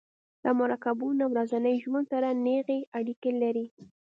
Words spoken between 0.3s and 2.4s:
دا مرکبونه ورځني ژوند سره